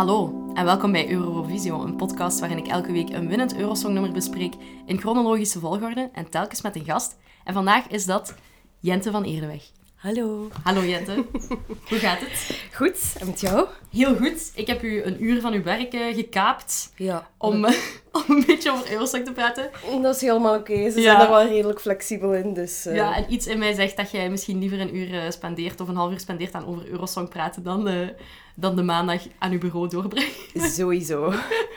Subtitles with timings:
[0.00, 4.54] Hallo en welkom bij Eurovisio, een podcast waarin ik elke week een winnend Eurosongnummer bespreek
[4.86, 7.16] in chronologische volgorde en telkens met een gast.
[7.44, 8.34] En vandaag is dat
[8.78, 9.70] Jente van Eerdenweg.
[10.00, 10.48] Hallo.
[10.62, 11.24] Hallo Jente,
[11.88, 12.60] hoe gaat het?
[12.74, 13.66] Goed, en met jou?
[13.90, 14.52] Heel goed.
[14.54, 17.28] Ik heb u een uur van uw werk eh, gekaapt Ja.
[17.38, 17.64] om,
[18.18, 19.70] om een beetje over Eurosong te praten.
[20.02, 20.74] Dat is helemaal oké.
[20.90, 21.02] Ze Ja.
[21.02, 22.86] zijn daar wel redelijk flexibel in, dus...
[22.86, 25.80] eh, Ja, en iets in mij zegt dat jij misschien liever een uur eh, spendeert
[25.80, 28.10] of een half uur spendeert aan over Eurosong praten dan,
[28.54, 30.30] dan de maandag aan uw bureau doorbrengen.
[30.76, 31.32] Sowieso.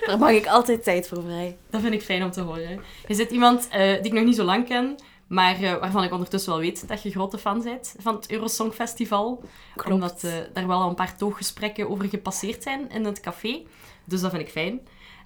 [0.05, 1.58] Daar mag ik altijd tijd voor vrij.
[1.69, 2.81] Dat vind ik fijn om te horen.
[3.08, 4.95] Je zit iemand die ik nog niet zo lang ken,
[5.33, 8.73] maar eh, waarvan ik ondertussen wel weet dat je grote fan bent van het Eurosong
[8.73, 9.43] Festival.
[9.75, 9.91] Klopt.
[9.91, 13.63] Omdat eh, daar wel al een paar tooggesprekken over gepasseerd zijn in het café.
[14.05, 14.80] Dus dat vind ik fijn.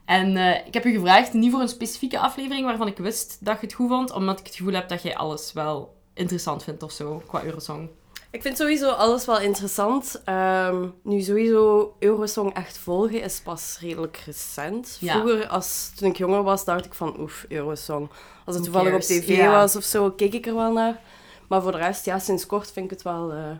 [0.05, 3.59] En eh, ik heb u gevraagd, niet voor een specifieke aflevering waarvan ik wist dat
[3.59, 6.83] je het goed vond, omdat ik het gevoel heb dat jij alles wel interessant vindt
[6.83, 7.89] of zo, qua Eurosong.
[8.31, 10.21] Ik vind sowieso alles wel interessant.
[10.25, 14.97] Ehm, nu, sowieso Eurosong echt volgen is pas redelijk recent.
[14.99, 15.19] Ja.
[15.19, 18.09] Vroeger, als, toen ik jonger was, dacht ik van, oef, Eurosong.
[18.45, 21.01] Als het toevallig op tv was of zo, keek ik er wel naar.
[21.47, 23.51] Maar voor de rest, ja, sinds kort vind ik het wel eh,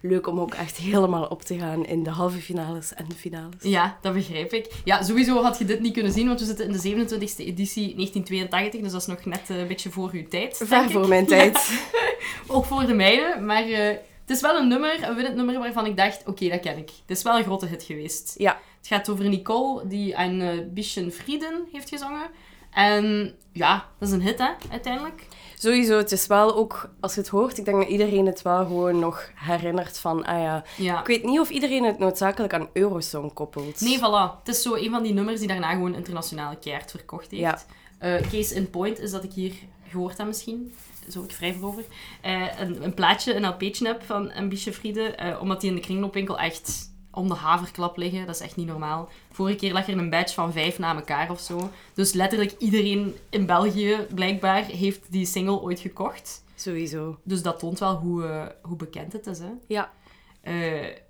[0.00, 3.54] leuk om ook echt helemaal op te gaan in de halve finales en de finales.
[3.60, 4.72] Ja, dat begrijp ik.
[4.84, 7.94] Ja, sowieso had je dit niet kunnen zien, want we zitten in de 27e editie
[7.94, 10.60] 1982, dus dat is nog net eh, een beetje voor uw tijd.
[10.64, 10.90] Ver ik.
[10.90, 11.80] voor mijn tijd.
[12.46, 13.96] Ook voor de mijne, maar eh,
[14.30, 16.90] het is wel een nummer, een winnend nummer waarvan ik dacht, oké, dat ken ik.
[17.06, 18.34] Het is wel een grote hit geweest.
[18.38, 18.60] Ja.
[18.78, 22.30] Het gaat over Nicole, die een uh, Bisschen Frieden heeft gezongen.
[22.70, 25.26] En ja, dat is een hit, hè, uiteindelijk.
[25.54, 28.66] Sowieso, het is wel ook, als je het hoort, ik denk dat iedereen het wel
[28.66, 30.64] gewoon nog herinnert van, ah ja.
[30.76, 31.00] Ja.
[31.00, 33.80] Ik weet niet of iedereen het noodzakelijk aan Eurosong koppelt.
[33.80, 34.38] Nee, voilà.
[34.38, 37.42] Het is zo een van die nummers die daarna gewoon internationale keihard verkocht heeft.
[37.42, 37.58] Ja.
[37.98, 39.52] Eh, case in point is dat ik hier
[39.88, 40.74] gehoord heb misschien.
[41.10, 41.84] Zo ik vrij voorover.
[42.20, 45.02] Eh, een, een plaatje, een LP'tje heb van een Biesje Friede.
[45.02, 48.26] eh, omdat die in de kringloopwinkel echt om de haverklap liggen.
[48.26, 49.08] Dat is echt niet normaal.
[49.32, 51.70] Vorige keer lag er een badge van vijf na elkaar of zo.
[51.94, 56.44] Dus letterlijk iedereen in België, blijkbaar, heeft die single ooit gekocht.
[56.54, 57.18] Sowieso.
[57.22, 59.50] Dus dat toont wel hoe, eh, hoe bekend het is, hè.
[59.66, 59.92] Ja.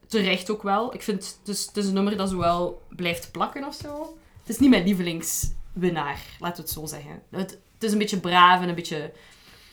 [0.07, 0.95] Terecht ook wel.
[0.95, 4.17] Ik vind het is, het is een nummer dat zo wel blijft plakken of zo.
[4.41, 7.23] Het is niet mijn lievelingswinnaar, laten we het zo zeggen.
[7.31, 9.13] Het, het is een beetje braaf en een beetje...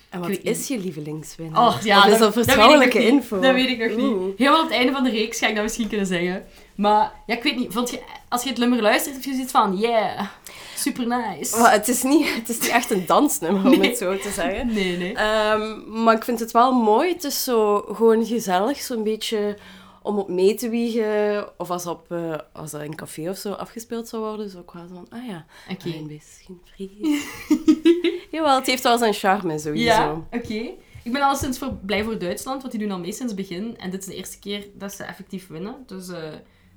[0.09, 1.67] En wat is je lievelingswinnaar?
[1.67, 3.07] Oh, ja, is dat, dat dat vertrouwelijke niet.
[3.07, 3.39] info?
[3.39, 4.25] Dat weet ik nog Oeh.
[4.25, 4.37] niet.
[4.37, 6.45] Helemaal op het einde van de reeks ga ik dat misschien kunnen zeggen.
[6.75, 7.73] Maar ja, ik weet niet.
[7.73, 9.77] Vond je, als je het nummer luistert, heb je zoiets van...
[9.77, 10.27] Yeah,
[10.75, 11.59] super nice.
[11.59, 14.73] Maar het is, niet, het is niet echt een dansnummer, om het zo te zeggen.
[14.73, 15.13] Nee, nee.
[15.13, 17.13] Ehm, maar ik vind het wel mooi.
[17.13, 19.57] Het is zo gewoon gezellig, zo'n beetje
[20.01, 21.49] om op mee te wiegen.
[21.57, 24.57] Of als, op, eh, als dat in een café of zo afgespeeld zou worden, zo
[24.57, 27.23] ook wel van, ah ja, een misschien vriend.
[28.31, 29.85] Jawel, het heeft wel zijn charme sowieso.
[29.85, 30.69] Ja, oké.
[31.03, 33.77] Ik ben alleszins voor, blij voor Duitsland, want die doen al mee sinds het begin.
[33.77, 35.75] En dit is de eerste keer dat ze effectief winnen.
[35.85, 36.19] Dus eh,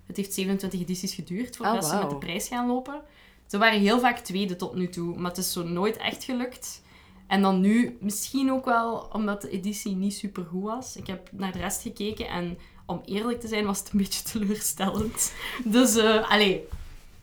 [0.06, 3.00] het heeft 27 edities geduurd voordat Ah, ze met de prijs gaan lopen.
[3.46, 6.82] Ze waren heel vaak tweede tot nu toe, maar het is zo nooit echt gelukt.
[7.26, 10.96] En dan nu, misschien ook wel omdat de editie niet super goed was.
[10.96, 14.22] Ik heb naar de rest gekeken en om eerlijk te zijn was het een beetje
[14.22, 15.32] teleurstellend.
[15.64, 16.64] Dus, eh allee,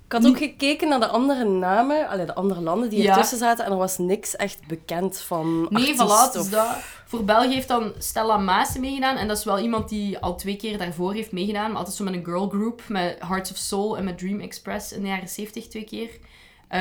[0.08, 3.66] Ik had ook gekeken naar de andere namen, allee, de andere landen die ertussen zaten,
[3.66, 5.98] en er was niks echt bekend van Nee, voilà.
[5.98, 6.68] Dus of- dat,
[7.06, 9.16] voor België heeft dan Stella Maas meegedaan.
[9.18, 11.68] En dat is wel iemand die al twee keer daarvoor heeft meegedaan.
[11.70, 12.82] Maar altijd zo met een girl group.
[12.88, 16.10] Met Hearts of Soul en met Dream Express in de jaren 70 twee keer.
[16.68, 16.80] Eh,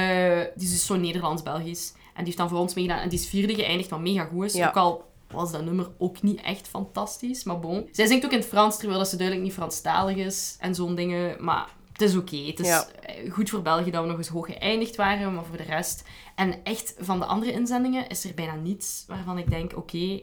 [0.54, 1.92] die is dus zo Nederlands-Belgisch.
[1.92, 3.00] En die heeft dan voor ons meegedaan.
[3.02, 4.52] En die is vierde geëindigd, wat mega goed is.
[4.52, 4.68] Ja.
[4.68, 7.44] Ook al was dat nummer ook niet echt fantastisch.
[7.44, 7.88] Maar bon.
[7.92, 10.56] Zij zingt ook in het Frans, terwijl dat ze duidelijk niet Franstalig is.
[10.60, 11.36] En zo'n dingen.
[11.44, 12.36] Maar het is oké.
[12.36, 12.86] Het is Ja.
[13.02, 15.34] eh, goed voor België dat we nog eens hoog geëindigd waren.
[15.34, 16.04] Maar voor de rest...
[16.34, 20.20] En echt, van de andere inzendingen is er bijna niets waarvan ik denk, oké,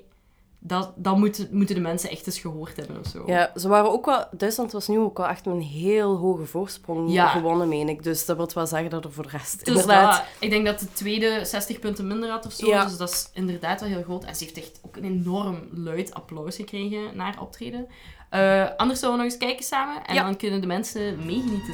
[0.66, 3.24] dat, dat moeten, moeten de mensen echt eens gehoord hebben of zo.
[3.26, 4.26] Ja, ze waren ook wel...
[4.32, 7.28] Duitsland was nu ook wel echt met een heel hoge voorsprong Ja.
[7.28, 8.04] gewonnen, meen ik.
[8.04, 10.18] Dus dat wil wel zeggen dat er voor de rest Dus inderdaad...
[10.18, 12.68] dat, ik denk dat de tweede 60 punten minder had of zo.
[12.68, 12.84] Ja.
[12.86, 14.24] Dus dat is inderdaad wel heel groot.
[14.24, 17.88] En ze heeft echt ook een enorm luid applaus gekregen na haar optreden.
[18.34, 20.06] Eh, anders zullen we nog eens kijken samen.
[20.06, 20.24] En Ja.
[20.24, 21.74] dan kunnen de mensen meegenieten.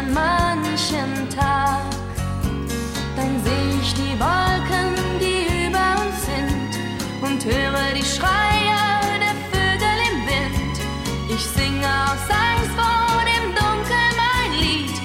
[0.00, 1.84] An manchen Tag.
[3.16, 4.90] Dann seh ich die Wolken,
[5.22, 6.72] die über uns sind
[7.26, 8.80] und höre die Schreie
[9.24, 10.76] der Vögel im Wind.
[11.34, 14.96] Ich singe aus Angst vor dem Dunkel mein Lied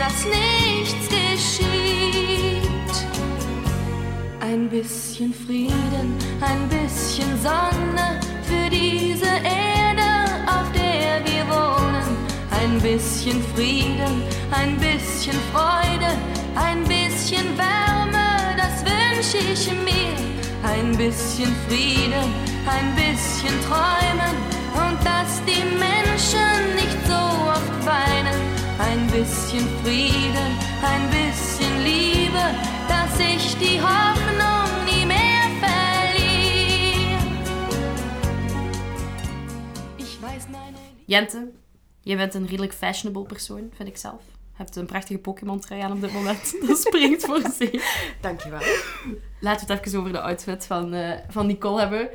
[0.00, 2.62] dass nichts geschieht.
[4.40, 6.08] Ein bisschen Frieden,
[6.40, 9.63] ein bisschen Sonne für diese Erde,
[12.94, 16.10] bisschen Frieden, ein bisschen Freude,
[16.54, 20.14] ein bisschen Wärme, das wünsche ich mir.
[20.62, 22.26] Ein bisschen Frieden,
[22.66, 24.36] ein bisschen Träumen
[24.74, 28.40] und dass die Menschen nicht so oft weinen.
[28.78, 30.50] Ein bisschen Frieden,
[30.82, 32.44] ein bisschen Liebe,
[32.88, 37.18] dass ich die Hoffnung nie mehr verliere.
[39.98, 41.48] Ich weiß meine Jente,
[42.04, 44.22] jij bent een redelijk fashionable persoon, vind ik zelf.
[44.26, 46.54] Je hebt een prachtige Pokémon-trui aan op dit moment.
[46.66, 48.14] Dat springt voor zich.
[48.20, 48.60] Dankjewel.
[49.40, 52.10] Laten we het even over de outfit van, eh, van Nicole hebben.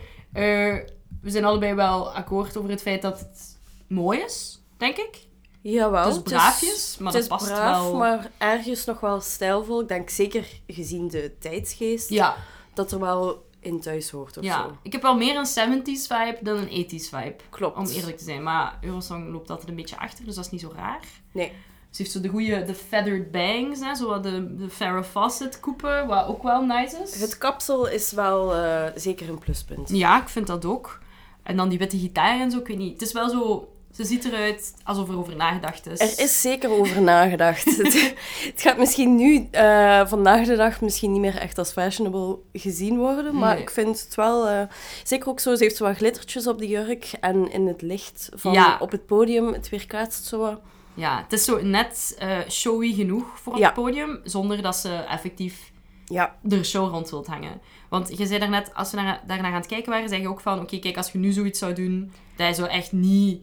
[1.21, 3.57] We zijn allebei wel akkoord over het feit dat het
[3.87, 5.27] mooi is, denk ik.
[5.61, 6.05] Jawel.
[6.05, 7.95] Het is braafjes, maar het dat is past braaf, wel.
[7.95, 9.81] maar ergens nog wel stijlvol.
[9.81, 12.35] Ik denk zeker gezien de tijdsgeest, Ja,
[12.73, 14.63] dat er wel in thuis hoort of ja.
[14.63, 14.77] zo.
[14.81, 17.35] Ik heb wel meer een 70s vibe dan een 80s vibe.
[17.49, 17.77] Klopt.
[17.77, 18.43] Om eerlijk te zijn.
[18.43, 21.03] Maar Eurosong loopt altijd een beetje achter, dus dat is niet zo raar.
[21.31, 21.51] Nee.
[21.89, 26.07] Ze heeft zo de goede, de feathered bangs, hè, zo de, de Farrah Fawcett koepen,
[26.07, 27.21] wat ook wel nice is.
[27.21, 29.89] Het kapsel is wel eh, zeker een pluspunt.
[29.89, 30.99] Ja, ik vind dat ook.
[31.43, 32.93] En dan die witte gitaar en zo, ik weet niet.
[32.93, 33.73] Het is wel zo...
[33.99, 35.99] Ze ziet eruit alsof er over nagedacht is.
[35.99, 37.65] Er is zeker over nagedacht.
[37.83, 42.97] het, gaat misschien nu, eh, vandaag de dag, misschien niet meer echt als fashionable gezien
[42.97, 43.35] worden.
[43.35, 43.61] Maar Nee.
[43.61, 44.47] ik vind het wel...
[44.47, 44.61] eh,
[45.03, 47.11] zeker ook zo, ze heeft zo wat glittertjes op de jurk.
[47.19, 48.77] En in het licht van Ja.
[48.81, 50.59] op het podium, het weerkaatst zo wat.
[50.93, 53.65] Ja, het is zo net eh, showy genoeg voor op Ja.
[53.65, 55.71] het podium, zonder dat ze effectief
[56.05, 57.61] Ja, er show rond wilt hangen.
[57.89, 60.39] Want je zei daarnet, als we naar, daarnaar aan het kijken waren, zei je ook
[60.41, 63.41] van, oké, kijk, als je nu zoiets zou doen, dat zou echt niet,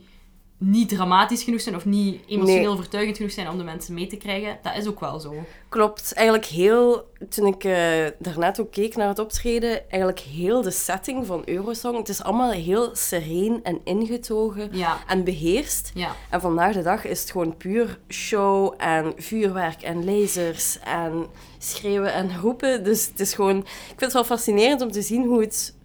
[0.59, 2.69] niet dramatisch genoeg zijn of niet emotioneel Nee.
[2.69, 4.59] overtuigend genoeg zijn om de mensen mee te krijgen.
[4.63, 5.35] Dat is ook wel zo.
[5.69, 6.13] klopt.
[6.15, 7.11] Eigenlijk heel...
[7.29, 11.97] Toen ik eh, daarnet ook keek naar het optreden, eigenlijk heel de setting van Eurosong.
[11.97, 15.91] Het is allemaal heel sereen en ingetogen Ja, en beheerst.
[15.95, 16.13] ja.
[16.31, 21.27] En vandaag de dag is het gewoon puur show en vuurwerk en lasers en
[21.59, 22.85] schreeuwen en roepen.
[22.85, 23.57] Dus het is gewoon...
[23.59, 25.77] Ik vind het wel fascinerend om te zien hoe het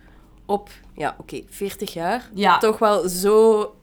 [0.45, 2.57] op, ja, oké, 40 jaar Ja.
[2.57, 3.75] toch wel zo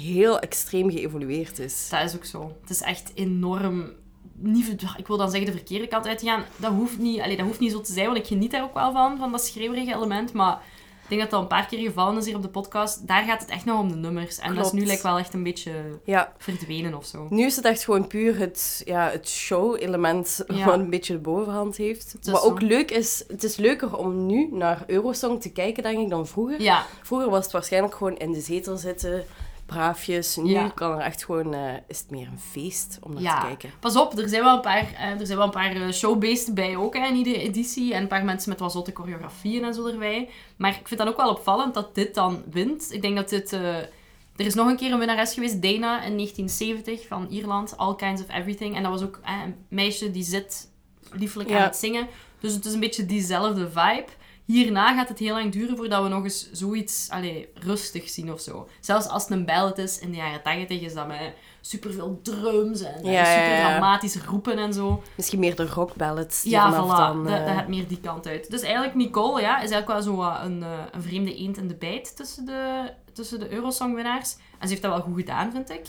[0.00, 1.88] heel extreem geëvolueerd is.
[1.90, 2.56] Dat is ook zo.
[2.60, 3.92] Het is echt enorm...
[4.36, 6.44] Niet, ik wil dan zeggen de verkeerde kant uit te gaan.
[6.56, 8.74] Dat hoeft, niet, allee, dat hoeft niet zo te zijn, want ik geniet daar ook
[8.74, 10.32] wel van, van dat schreeuwerige element.
[10.32, 10.62] Maar
[11.02, 13.06] ik denk dat dat een paar keer gevallen is hier op de podcast.
[13.06, 14.38] Daar gaat het echt nog om de nummers.
[14.38, 15.72] En dat is nu lijkt wel echt een beetje
[16.04, 17.26] Ja, verdwenen of zo.
[17.30, 20.64] nu is het echt gewoon puur het, ja, het show-element Ja.
[20.64, 22.16] wat een beetje de bovenhand heeft.
[22.22, 22.48] Wat zo.
[22.48, 26.26] ook leuk is, het is leuker om nu naar Eurosong te kijken, denk ik, dan
[26.26, 26.60] vroeger.
[26.62, 29.24] Ja, Vroeger was het waarschijnlijk gewoon in de zetel zitten,
[29.66, 30.36] braafjes.
[30.36, 30.68] Nu Ja.
[30.68, 33.40] kan er echt gewoon, eh, is het meer een feest om naar ja.
[33.40, 33.70] te kijken.
[33.80, 36.54] Pas op, er zijn wel een paar, eh, er zijn wel een paar eh, showbeesten
[36.54, 37.94] bij ook hè, in iedere editie.
[37.94, 40.28] En een paar mensen met wat zotte choreografieën en zo erbij.
[40.56, 42.92] Maar ik vind dan ook wel opvallend dat dit dan wint.
[42.92, 43.52] Ik denk dat dit...
[43.52, 43.90] er
[44.36, 47.76] is nog een keer een winnares geweest, Dana, in 1970 van Ierland.
[47.76, 48.76] All Kinds of Everything.
[48.76, 50.68] En dat was ook een meisje die zit
[51.12, 52.08] liefelijk aan het zingen.
[52.40, 54.06] Dus het is een beetje diezelfde vibe.
[54.44, 58.40] Hierna gaat het heel lang duren voordat we nog eens zoiets allee, rustig zien of
[58.40, 58.68] zo.
[58.80, 62.80] Zelfs als het een ballad is in de jaren 80 is dat met superveel drums
[62.80, 65.02] en, Ja, super dramatisch roepen en zo.
[65.16, 66.96] Misschien meer de rockballads die Ja, voilà.
[66.96, 67.24] dan...
[67.24, 68.50] Dat, eh, dat gaat meer die kant uit.
[68.50, 71.76] Dus eigenlijk Nicole ja, is eigenlijk wel zo een, eh, een vreemde eend in de
[71.76, 74.34] bijt tussen de, tussen de Eurosong-winnaars.
[74.34, 75.86] En ze heeft dat wel goed gedaan, vind ik.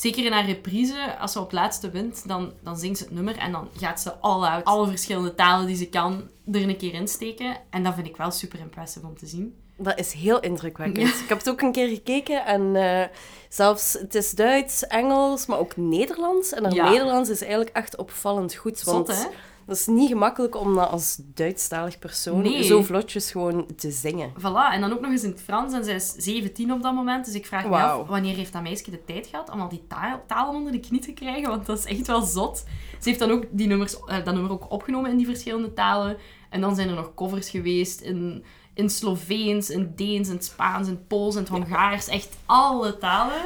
[0.00, 3.36] Zeker in haar reprise, als ze op laatste wint, dan, dan zingt ze het nummer
[3.36, 4.64] en dan gaat ze all out.
[4.64, 7.56] Alle verschillende talen die ze kan er een keer in steken.
[7.70, 9.54] En dat vind ik wel super impressive om te zien.
[9.76, 11.08] Dat is heel indrukwekkend.
[11.20, 13.06] Ik heb het ook een keer gekeken en eh,
[13.48, 16.52] zelfs het is Duits, Engels, maar ook Nederlands.
[16.52, 16.90] En haar Ja.
[16.90, 18.82] Nederlands is eigenlijk echt opvallend goed.
[18.82, 19.28] Want Zot, hè?
[19.70, 22.62] Dat is niet gemakkelijk om dat als Duitsstalig persoon Nee.
[22.62, 24.32] zo vlotjes gewoon te zingen.
[24.38, 25.72] Voilà, en dan ook nog eens in het Frans.
[25.72, 27.24] En zij is 17 op dat moment.
[27.24, 29.86] Dus ik vraag me af, wanneer heeft dat meisje de tijd gehad om al die
[29.88, 31.48] taal, talen onder de knie te krijgen?
[31.48, 32.64] Want dat is echt wel zot.
[33.00, 36.16] Ze heeft dan ook die nummers, eh, dat nummer ook opgenomen in die verschillende talen.
[36.48, 41.06] En dan zijn er nog covers geweest in, in Sloveens, in Deens, in Spaans, in
[41.06, 42.08] Pools, in het Hongaars.
[42.08, 43.42] Echt alle talen.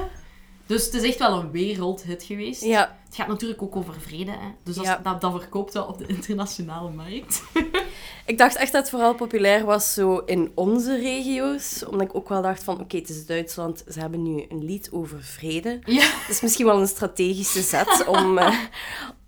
[0.66, 2.62] Dus het is echt wel een wereldhit geweest.
[2.64, 4.30] Ja, Het gaat natuurlijk ook over vrede.
[4.30, 4.48] Hè?
[4.62, 5.00] Dus dat, Ja.
[5.02, 7.42] dat, dat verkoopt wel op de internationale markt.
[8.26, 11.84] ik dacht echt dat het vooral populair was zo in onze regio's.
[11.90, 14.88] Omdat ik ook wel dacht van, oké, het is Duitsland, ze hebben nu een lied
[14.92, 15.78] over vrede.
[15.84, 16.00] ja.
[16.20, 18.58] Dat is misschien wel een strategische zet om, eh,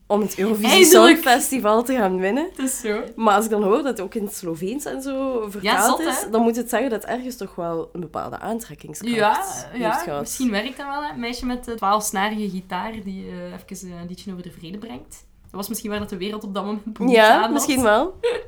[0.06, 1.16] om het Eurovisie Eindelijk!
[1.16, 2.48] Songfestival te gaan winnen.
[2.54, 3.02] Het is zo.
[3.16, 6.06] Maar als ik dan hoor dat het ook in het Sloveens en zo vertaald zot,
[6.08, 10.20] is, dan moet het zeggen dat ergens toch wel een bepaalde aantrekkingskracht Ja, ja gehad.
[10.20, 11.02] misschien werkt dat wel.
[11.02, 11.12] Hè?
[11.12, 14.78] Een meisje met de twaalfsnarige gitaar die eh, even eh, een liedje over de vrede
[14.78, 15.24] brengt.
[15.42, 18.14] Dat was misschien waar dat de wereld op dat moment behoefte Ja, misschien wel.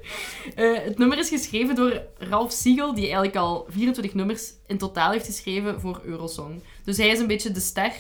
[0.55, 5.11] Eh, het nummer is geschreven door Ralph Siegel, die eigenlijk al 24 nummers in totaal
[5.11, 6.63] heeft geschreven voor Eurosong.
[6.85, 7.93] Dus hij is een beetje de ster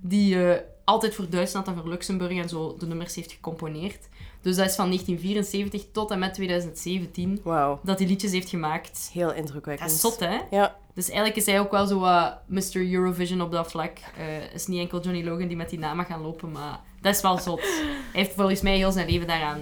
[0.00, 0.60] die eh,
[0.92, 4.08] altijd voor Duitsland en voor Luxemburg en zo de nummers heeft gecomponeerd.
[4.40, 9.10] Dus dat is van 1974 tot en met 2017 Wauw, dat hij liedjes heeft gemaakt.
[9.12, 9.88] heel indrukwekkend.
[9.88, 10.38] Dat is zot, hè?
[10.50, 12.92] Ja, Dus eigenlijk is hij ook wel zo wat Mr.
[12.92, 13.98] Eurovision op dat vlak.
[14.14, 17.20] Het is niet enkel Johnny Logan die met die naam gaan lopen, maar dat is
[17.20, 17.60] wel zot.
[17.60, 19.60] Hij heeft volgens mij heel zijn leven daaraan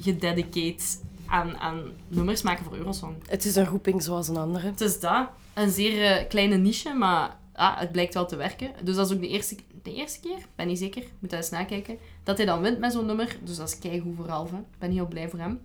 [0.00, 0.84] gededicate
[1.26, 3.14] aan, aan nummers maken voor Eurosong.
[3.28, 4.66] het is een roeping zoals een andere.
[4.66, 5.28] Het is dat.
[5.54, 8.70] Een zeer eh, kleine niche, maar ah, het blijkt wel te werken.
[8.82, 11.50] Dus dat is ook de eerste, de eerste keer, ben niet zeker, moet dat eens
[11.50, 13.38] nakijken, dat hij dan wint met zo'n nummer.
[13.42, 14.56] Dus dat is keigoed voor Alve.
[14.56, 15.60] Ik ben heel blij voor hem.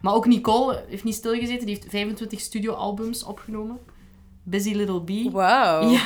[0.00, 1.66] Maar ook Nicole heeft niet stilgezeten.
[1.66, 3.78] Die heeft 25 studioalbums opgenomen.
[4.48, 5.30] Busy Little Bee.
[5.30, 5.88] Wauw.
[5.90, 6.02] Ja.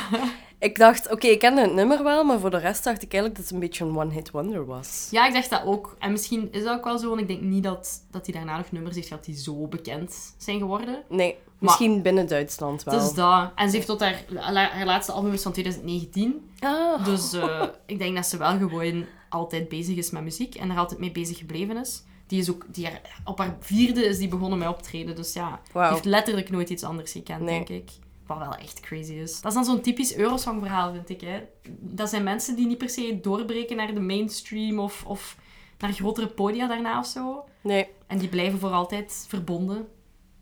[0.59, 3.35] Ik dacht, oké, ik kende het nummer wel, maar voor de rest dacht ik eigenlijk
[3.35, 5.07] dat het een beetje een one-hit wonder was.
[5.11, 5.95] ja, ik dacht dat ook.
[5.99, 8.57] En misschien is dat ook wel zo, want ik denk niet dat, dat hij daarna
[8.57, 11.03] nog nummers heeft gehad die zo bekend zijn geworden.
[11.09, 12.99] Nee, misschien binnen Duitsland wel.
[12.99, 13.51] Dus dat.
[13.55, 14.23] En ze heeft tot haar,
[14.71, 16.49] haar laatste album is van 2019.
[16.59, 20.69] Ah, Dus eh, ik denk dat ze wel gewoon altijd bezig is met muziek en
[20.69, 22.03] er altijd mee bezig gebleven is.
[22.27, 25.15] Die is ook, die haar- op haar vierde is die begonnen met optreden.
[25.15, 25.91] Dus ja, die wauw.
[25.91, 27.55] heeft letterlijk nooit iets anders gekend, Nee.
[27.65, 27.89] denk ik.
[28.27, 29.41] Wat wel echt crazy is.
[29.41, 31.21] Dat is dan zo'n typisch Eurosong-verhaal, vind ik.
[31.21, 31.43] Hè.
[31.79, 35.37] Dat zijn mensen die niet per se doorbreken naar de mainstream of, of
[35.79, 37.43] naar grotere podia daarna of zo.
[37.61, 37.87] Nee.
[38.07, 39.87] En die blijven voor altijd verbonden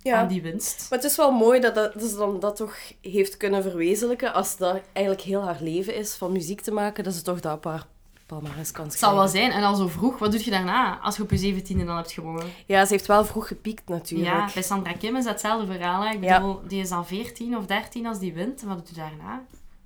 [0.01, 0.17] Ja.
[0.17, 0.87] aan die winst.
[0.89, 4.33] Maar het is wel mooi dat, dat, dat ze dan dat toch heeft kunnen verwezenlijken.
[4.33, 7.55] Als dat eigenlijk heel haar leven is van muziek te maken, dat ze toch dat
[7.55, 7.87] op
[8.29, 9.51] haar palmarès kan Het zal wel zijn.
[9.51, 12.11] En al zo vroeg, wat doe je daarna als je op je zeventiende dan hebt
[12.11, 12.45] gewonnen?
[12.65, 14.29] Ja, ze heeft wel vroeg gepiekt natuurlijk.
[14.29, 16.01] Ja, bij Sandra Kim is dat hetzelfde verhaal.
[16.03, 16.13] Hè.
[16.13, 16.37] Ik Ja.
[16.39, 18.61] bedoel, die is dan 14 of 13 als die wint.
[18.61, 19.41] En wat doet hij daarna?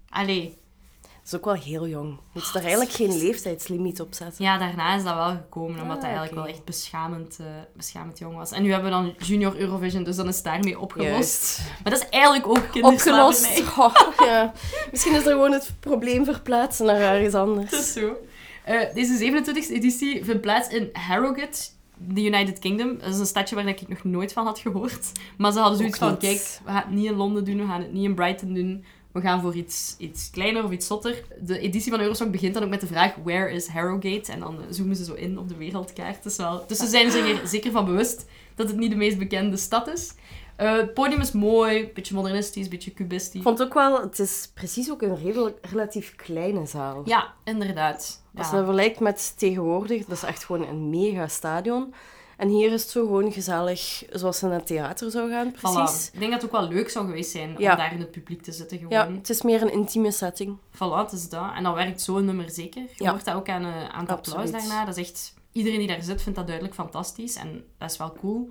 [0.09, 0.61] Allee,
[1.01, 2.07] Dat is ook wel heel jong.
[2.09, 4.43] Moet ze Oh, daar dat eigenlijk geen leeftijdslimiet op zetten?
[4.45, 7.45] ja, daarna is dat wel gekomen, omdat Ah, hij eigenlijk wel echt beschamend, eh,
[7.75, 8.51] beschamend jong was.
[8.51, 11.09] En nu hebben we dan Junior Eurovision, dus dan is het daarmee opgelost.
[11.11, 11.61] Juist.
[11.83, 13.57] Maar dat is eigenlijk ook kinderslavernij.
[13.59, 14.17] Opgelost.
[14.19, 14.53] Oh, ja.
[14.91, 17.71] Misschien is er gewoon het probleem verplaatsen naar ergens anders.
[17.77, 18.15] Het is zo.
[18.63, 22.97] Eh, deze 27e editie vindt plaats in Harrogate, de United Kingdom.
[22.97, 25.11] Dat is een stadje waar ik nog nooit van had gehoord.
[25.37, 27.81] Maar ze hadden zoiets van, kijk, we gaan het niet in Londen doen, we gaan
[27.81, 28.83] het niet in Brighton doen.
[29.11, 31.23] We gaan voor iets, iets kleiner of iets zotter.
[31.41, 34.31] De editie van Eurosong begint dan ook met de vraag, where is Harrogate?
[34.31, 36.23] En dan eh, zoomen ze zo in op de wereldkaart.
[36.23, 39.17] Dus, wel, dus ze zijn zich er zeker van bewust dat het niet de meest
[39.17, 40.13] bekende stad is.
[40.55, 43.35] Eh, het podium is mooi, beetje modernistisch, beetje cubistisch.
[43.35, 47.01] Ik vond ook wel, het is precies ook een redelijk, relatief kleine zaal.
[47.05, 48.21] Ja, inderdaad.
[48.35, 51.93] Als je dat vergelijkt met tegenwoordig, dat is echt gewoon een mega stadion.
[52.37, 56.09] En hier is het zo gewoon gezellig, zoals ze naar het theater zou gaan, precies.
[56.09, 56.13] Voilà.
[56.13, 57.71] Ik denk dat het ook wel leuk zou geweest zijn Ja.
[57.71, 58.77] om daar in het publiek te zitten.
[58.77, 58.91] Gewoon.
[58.93, 60.57] Ja, het is meer een intieme setting.
[60.75, 61.51] Voilà, het is dat.
[61.55, 62.81] En dan werkt zo'n nummer zeker.
[62.81, 63.11] Je Ja.
[63.11, 64.85] hoort dat ook aan, eh, aan het applaus daarna.
[64.85, 65.33] Dat is echt...
[65.51, 67.35] Iedereen die daar zit vindt dat duidelijk fantastisch.
[67.35, 68.49] En dat is wel cool.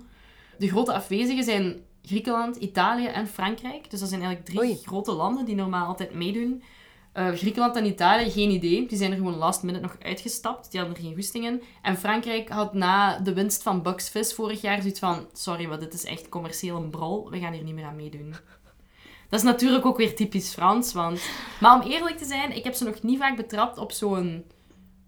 [0.57, 3.89] De grote afwezigen zijn Griekenland, Italië en Frankrijk.
[3.89, 4.81] Dus dat zijn eigenlijk drie Oei.
[4.85, 6.63] grote landen die normaal altijd meedoen.
[7.13, 8.87] Eh, Griekenland en Italië, geen idee.
[8.87, 10.71] Die zijn er gewoon last minute nog uitgestapt.
[10.71, 11.61] Die hadden er geen goesting in.
[11.81, 15.27] En Frankrijk had na de winst van Bucks vorig jaar zoiets van...
[15.33, 17.29] Sorry, maar dit is echt commercieel een brol.
[17.29, 18.35] We gaan hier niet meer aan meedoen.
[19.29, 21.21] Dat is natuurlijk ook weer typisch Frans, want...
[21.59, 24.45] Maar om eerlijk te zijn, ik heb ze nog niet vaak betrapt op zo'n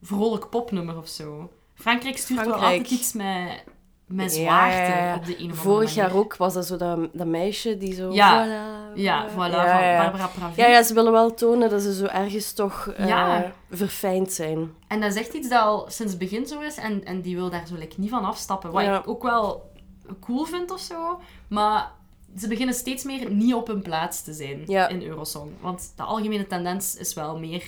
[0.01, 1.51] vrolijk popnummer of zo.
[1.73, 2.77] Frankrijk stuurt wel Frankrijk.
[2.77, 3.63] altijd iets met,
[4.05, 5.15] met zwaarte ja, ja.
[5.15, 8.11] op de een andere Vorig jaar ook was dat zo dat, dat meisje die zo...
[8.11, 8.45] Ja.
[8.45, 9.97] Voilà, Ja, voilà, van.
[9.97, 10.61] Barbara Pravi.
[10.61, 14.73] Ja, ja, ze willen wel tonen dat ze zo ergens toch eh, verfijnd zijn.
[14.87, 16.77] En dat is echt iets dat al sinds het begin zo is.
[16.77, 18.71] En, en die wil daar zo like, niet van afstappen.
[18.71, 19.71] Wat ik ook wel
[20.19, 21.19] cool vind of zo.
[21.47, 21.91] Maar
[22.37, 25.51] ze beginnen steeds meer niet op hun plaats te zijn in Eurosong.
[25.59, 27.63] Want de algemene tendens is wel meer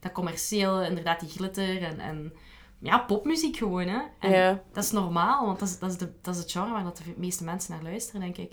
[0.00, 2.32] dat commerciële, inderdaad die glitter en, en
[2.78, 3.86] ja, popmuziek gewoon.
[3.88, 3.98] Hè?
[4.18, 4.62] En Ja.
[4.72, 6.96] dat is normaal, want dat is, dat, is de, dat is het genre waar dat
[6.96, 8.52] de meeste mensen naar luisteren, denk ik.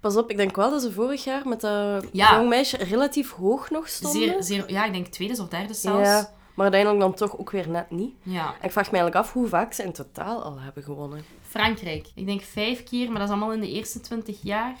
[0.00, 2.36] Pas op, ik denk wel dat ze vorig jaar met dat Ja.
[2.36, 4.20] jong meisje relatief hoog nog stonden.
[4.22, 6.08] Zeer, zeer, ja, ik denk tweede of derde zelfs.
[6.08, 8.14] Ja, maar uiteindelijk dan toch ook weer net niet.
[8.22, 8.54] ja.
[8.62, 11.24] Ik vraag me eigenlijk af hoe vaak ze in totaal al hebben gewonnen.
[11.42, 12.06] Frankrijk.
[12.14, 14.76] Ik denk vijf keer, maar dat is allemaal in de eerste twintig jaar.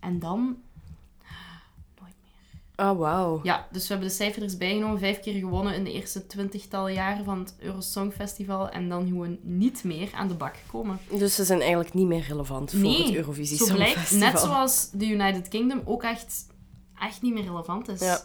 [0.00, 0.56] En dan...
[2.76, 3.40] Ah, wauw.
[3.42, 4.98] Ja, dus we hebben de cijfer er bijgenomen.
[4.98, 8.68] Vijf keer gewonnen in de eerste twintigtal jaren van het Eurosong Festival.
[8.68, 10.98] En dan gewoon niet meer aan de bak gekomen.
[11.10, 14.28] Dus ze zijn eigenlijk niet meer relevant voor Nee, het Eurovisie Zo blijkt, Songfestival.
[14.32, 16.46] net zoals de United Kingdom ook echt,
[17.00, 18.00] echt niet meer relevant is.
[18.00, 18.20] Ja.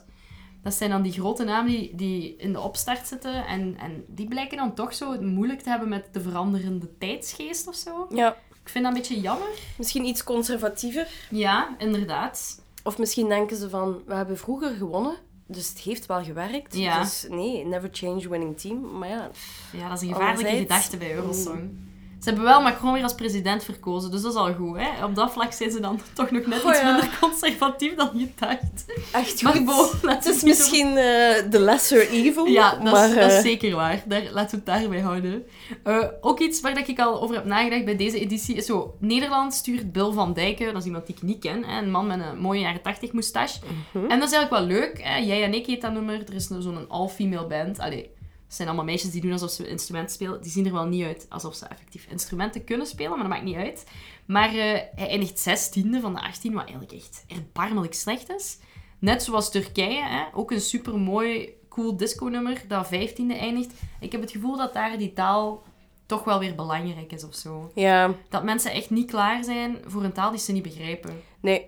[0.63, 3.45] Dat zijn dan die grote namen die, die in de opstart zitten.
[3.47, 7.67] En, en die blijken dan toch zo het moeilijk te hebben met de veranderende tijdsgeest
[7.67, 8.07] of zo.
[8.09, 9.47] Ja, Ik vind dat een beetje jammer.
[9.77, 11.07] misschien iets conservatiever.
[11.29, 12.61] Ja, inderdaad.
[12.89, 15.15] Of misschien denken ze van, we hebben vroeger gewonnen,
[15.47, 16.75] dus het heeft wel gewerkt.
[16.75, 17.01] Ja.
[17.01, 18.97] Dus nee, never change winning team.
[18.97, 19.29] Maar ja,
[19.71, 21.69] Ja, dat is een gevaarlijke gedachte bij Eurosong.
[22.19, 24.77] Ze hebben wel Macron weer als president verkozen, dus dat is al goed.
[24.77, 25.05] Hè?
[25.05, 26.91] Op dat vlak zijn ze dan toch nog net Oh iets ja.
[26.91, 28.85] minder conservatief dan je dacht.
[29.11, 29.65] echt goed.
[29.65, 33.09] bon, Het is misschien eh de lesser evil, Ja, dat, maar...
[33.09, 34.03] is, dat is eh, zeker waar.
[34.05, 35.45] Daar, laten we het daarbij houden.
[35.83, 38.95] Eh, ook iets waar dat ik al over heb nagedacht bij deze editie is zo...
[38.99, 41.63] Nederland stuurt Bill van Dijken, dat is iemand die ik niet ken.
[41.65, 43.59] Hè, een man met een mooie jaren 80 moustache.
[43.91, 44.11] Mhm.
[44.11, 45.03] En dat is eigenlijk wel leuk.
[45.03, 45.17] Hè.
[45.17, 46.23] Jij en ik heet dat nummer.
[46.27, 47.79] Er is zo'n all-female band.
[47.79, 48.09] Allee,
[48.49, 50.41] het zijn allemaal meisjes die doen alsof ze instrumenten spelen.
[50.41, 53.43] Die zien er wel niet uit alsof ze effectief instrumenten kunnen spelen, maar dat maakt
[53.43, 53.85] niet uit.
[54.25, 54.55] Maar eh,
[54.95, 58.57] hij eindigt zestiende van de 18, wat eigenlijk echt erbarmelijk slecht is.
[58.99, 60.23] Net zoals Turkije, hè?
[60.33, 63.73] ook een supermooi, cool disco-nummer dat vijftiende eindigt.
[63.99, 65.63] Ik heb het gevoel dat daar die taal
[66.05, 67.71] toch wel weer belangrijk is of zo.
[67.75, 71.21] Ja, Dat mensen echt niet klaar zijn voor een taal die ze niet begrijpen.
[71.39, 71.65] nee.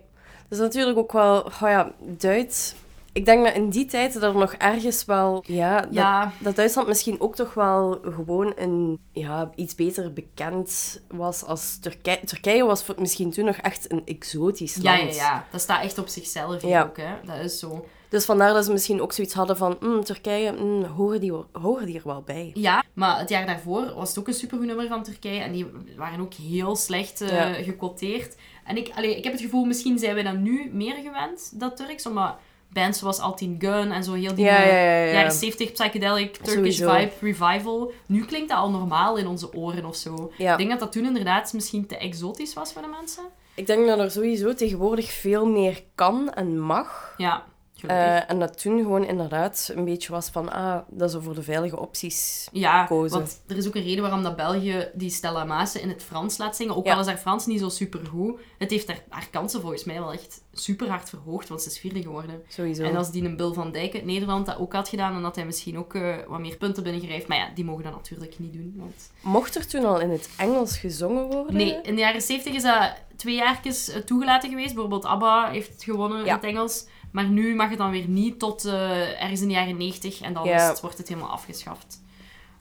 [0.50, 1.42] Dat is natuurlijk ook wel...
[1.42, 2.76] Oh ja, Duits...
[3.14, 5.44] Ik denk dat in die tijd dat er nog ergens wel...
[5.48, 11.02] Ja, dat, Ja, dat Duitsland misschien ook toch wel gewoon een, ja, iets beter bekend
[11.10, 12.20] was als Turkije.
[12.26, 15.16] Turkije was voor- misschien toen nog echt een exotisch ja, land.
[15.16, 15.46] ja, ja.
[15.52, 16.84] Dat staat echt op zichzelf Ja.
[16.84, 17.14] ook, hè.
[17.26, 17.86] Dat is zo.
[18.10, 19.78] Dus vandaar dat ze misschien ook zoiets hadden van...
[19.80, 22.52] "Mm, Turkije, mm, horen, die, horen die er wel bij?
[22.54, 25.40] Ja, maar het jaar daarvoor was het ook een supergoed nummer van Turkije.
[25.42, 25.66] En die
[25.98, 27.54] waren ook heel slecht Ja.
[27.54, 28.36] gequoteerd.
[28.66, 31.78] En ik, allee, ik heb het gevoel, misschien zijn we dat nu meer gewend, dat
[31.78, 32.06] Turks.
[32.06, 32.36] Omdat
[32.74, 35.12] bands zoals Altin Gun en zo heel die Ja, ja, ja, ja.
[35.12, 36.94] jaren 70 psychedelic Turkish Sowieso.
[36.94, 37.92] vibe revival.
[38.06, 40.32] Nu klinkt dat al normaal in onze oren of zo.
[40.38, 43.24] Ik denk dat dat toen inderdaad misschien te exotisch was voor de mensen.
[43.56, 47.14] Ik denk dat er sowieso tegenwoordig veel meer kan en mag.
[47.18, 47.44] Ja,
[47.88, 50.52] Eh, en dat toen gewoon inderdaad een beetje was van...
[50.52, 52.48] Ah, dat is voor de veilige opties.
[52.52, 56.04] Ja, want er is ook een reden waarom dat België die Stella Maase in het
[56.04, 56.76] Frans laat zingen.
[56.76, 56.94] Ook Ja.
[56.94, 58.40] al is haar Frans niet zo supergoed.
[58.58, 61.80] Het heeft haar, haar kansen volgens mij wel echt super hard verhoogd, want ze is
[61.80, 62.44] vierde geworden.
[62.48, 62.84] Sowieso.
[62.84, 65.36] En als die een Bill van Dijk uit Nederland dat ook had gedaan, dan had
[65.36, 67.28] hij misschien ook eh, wat meer punten binnengerijfd.
[67.28, 68.74] Maar ja, die mogen dat natuurlijk niet doen.
[68.78, 69.12] Want...
[69.22, 71.56] Mocht er toen al in het Engels gezongen worden?
[71.56, 74.74] Nee, in de jaren 70 is dat twee jaartjes eh, toegelaten geweest.
[74.74, 76.86] Bijvoorbeeld ABBA heeft het gewonnen in het Engels.
[77.12, 80.34] Maar nu mag het dan weer niet tot eh, ergens in de jaren 90 en
[80.34, 80.56] dan Ja.
[80.56, 82.02] is het, wordt het helemaal afgeschaft.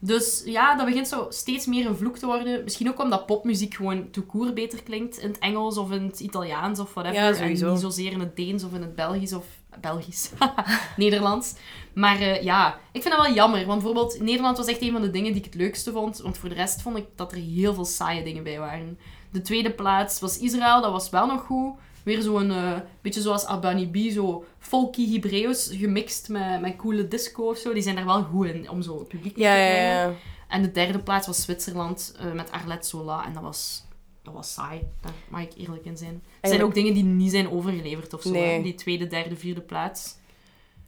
[0.02, 2.64] Dus ja, dat begint zo steeds meer een vloek te worden.
[2.64, 6.20] Misschien ook omdat popmuziek gewoon tout court beter klinkt in het Engels of in het
[6.20, 7.22] Italiaans of whatever.
[7.22, 9.44] Ja, en niet zozeer in het Deens of in het Belgisch of
[9.80, 10.30] Belgisch,
[10.96, 11.54] Nederlands.
[11.92, 13.66] Maar eh, ja, ik vind dat wel jammer.
[13.66, 16.18] Want bijvoorbeeld, Nederland was echt een van de dingen die ik het leukste vond.
[16.18, 18.98] Want voor de rest vond ik dat er heel veel saaie dingen bij waren.
[19.30, 21.74] De tweede plaats was Israël, dat was wel nog goed.
[22.02, 27.42] Weer zo'n eh, beetje zoals Albani B, zo folky Hebreeuws gemixt met, met coole disco
[27.48, 27.72] of zo.
[27.72, 30.10] Die zijn daar wel goed in om zo het publiek Ja, te ja, krijgen.
[30.10, 30.14] ja.
[30.48, 33.24] En de derde plaats was Zwitserland eh, met Arlette Sola.
[33.26, 33.84] En dat was,
[34.22, 34.80] dat was saai.
[35.00, 36.22] Daar mag ik eerlijk in zijn.
[36.40, 38.30] Er zijn ook dingen die niet zijn overgeleverd of zo.
[38.30, 38.62] Nee.
[38.62, 40.18] Die tweede, derde, vierde plaats.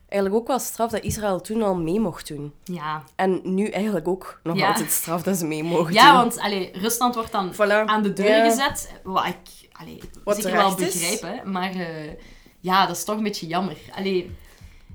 [0.09, 2.53] Eigenlijk ook wel straf dat Israël toen al mee mocht doen.
[2.65, 4.69] Ja, En nu eigenlijk ook nog Ja.
[4.69, 6.21] altijd straf dat ze mee mogen ja doen.
[6.21, 7.85] want allee, Rusland wordt dan Voilà.
[7.87, 8.49] aan de deur Ja.
[8.51, 8.93] gezet.
[9.03, 11.01] Wat ik allee, Wat zeker wel terecht is.
[11.21, 11.51] begrijp, hè.
[11.51, 12.13] Maar eh,
[12.61, 13.77] ja, dat is toch een beetje jammer.
[13.95, 14.31] Allee,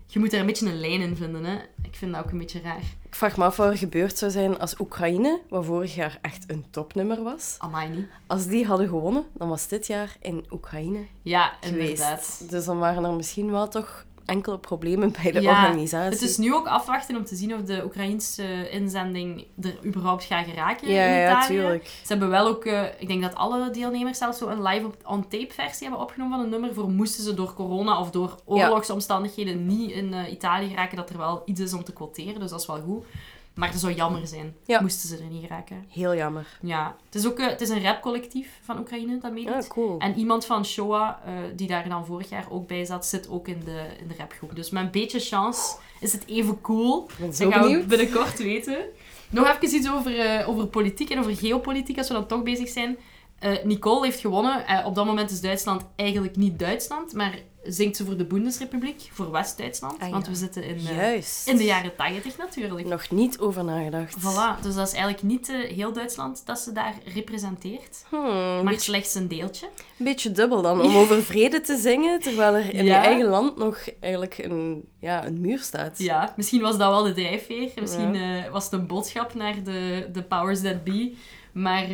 [0.08, 1.56] je moet er een beetje een lijn in vinden, hè.
[1.84, 2.82] Ik vind dat ook een beetje raar.
[3.06, 6.44] Ik vraag me af wat er gebeurd zou zijn als Oekraïne, wat vorig jaar echt
[6.48, 8.08] een topnummer was, Amai niet.
[8.28, 11.90] als die hadden gewonnen, dan was dit jaar in Oekraïne Ja, geweest.
[11.90, 12.44] inderdaad.
[12.50, 16.12] Dus dan waren er misschien wel toch enkele problemen bij de Ja, organisatie.
[16.12, 20.46] Het is nu ook afwachten om te zien of de Oekraïnse inzending er überhaupt gaat
[20.46, 21.48] geraken ja, in ja, Italië.
[21.48, 21.86] tuurlijk.
[21.86, 25.88] Ze hebben wel ook, eh, ik denk dat alle deelnemers zelfs zo een live-on-tape versie
[25.88, 26.74] hebben opgenomen van een nummer.
[26.74, 31.18] Voor moesten ze door corona of door oorlogsomstandigheden niet in eh, Italië geraken, dat er
[31.18, 32.40] wel iets is om te quoteren.
[32.40, 33.06] Dus dat is wel goed.
[33.58, 34.82] Maar het zou jammer zijn, Ja.
[34.82, 35.86] moesten ze er niet geraken.
[35.90, 36.48] Heel jammer.
[36.62, 39.54] Ja, het is ook eh, het is een rapcollectief van Oekraïne dat meedoet.
[39.54, 40.00] Ja, cool.
[40.00, 43.48] En iemand van Shoah, eh, die daar dan vorig jaar ook bij zat, zit ook
[43.48, 44.56] in de, in de rapgroep.
[44.56, 47.08] Dus met een beetje chance is het even cool.
[47.20, 47.88] Dat gaan we benieuwd.
[47.88, 48.78] binnenkort weten.
[49.30, 52.70] Nog even iets over, eh, over politiek en over geopolitiek, als we dan toch bezig
[52.70, 52.98] zijn.
[53.64, 54.86] Nicole heeft gewonnen.
[54.86, 59.32] Op dat moment is Duitsland eigenlijk niet Duitsland, maar zingt ze voor de Bundesrepubliek, voor
[59.32, 59.94] West-Duitsland.
[60.00, 60.10] Ah, ja.
[60.14, 61.48] Want we zitten in, eh, Juist.
[61.48, 62.88] in de jaren 80 natuurlijk.
[62.88, 64.16] Nog niet over nagedacht.
[64.20, 68.64] Voilà, dus dat is eigenlijk niet eh, heel Duitsland dat ze daar representeert, Hmm, maar
[68.64, 69.70] beetje, slechts een deeltje.
[69.98, 73.00] beetje dubbel dan, om over vrede te zingen, terwijl er in Ja.
[73.02, 75.98] je eigen land nog eigenlijk een, ja, een muur staat.
[76.00, 77.72] Ja, misschien was dat wel de drijfveer.
[77.82, 81.14] Misschien eh, was het een boodschap naar de, de powers that be.
[81.54, 81.88] Maar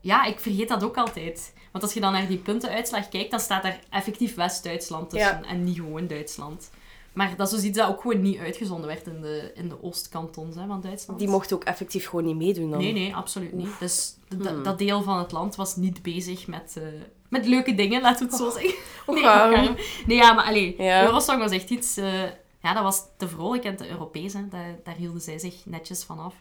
[0.00, 1.52] ja, ik vergeet dat ook altijd.
[1.70, 5.44] Want als je dan naar die puntenuitslag kijkt, dan staat daar effectief West-Duitsland tussen.
[5.44, 6.70] En niet gewoon Duitsland.
[7.12, 9.82] Maar dat is dus iets dat ook gewoon niet uitgezonden werd in de, in de
[9.82, 11.18] Oostkantons hè, van Duitsland.
[11.18, 12.78] Die mocht ook effectief gewoon niet meedoen dan.
[12.80, 13.78] Nee, nee, absoluut niet.
[13.78, 14.62] Dus Hmm.
[14.62, 16.82] dat deel van het land was niet bezig met, eh,
[17.28, 18.74] met leuke dingen, laten we het zo zeggen.
[19.06, 19.76] Och, Nee, arm.
[20.06, 21.04] nee, ja, maar allee, Ja.
[21.04, 21.96] Eurosong was echt iets...
[21.96, 22.22] eh,
[22.62, 24.32] ja, dat was te vrolijk en te Europees.
[24.32, 24.48] Hè.
[24.48, 26.34] Daar, daar hielden zij zich netjes van af.